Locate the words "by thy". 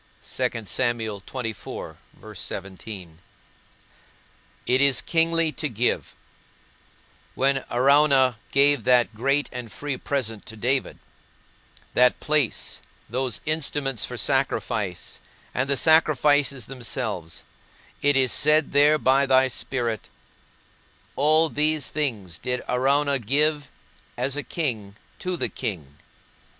18.97-19.47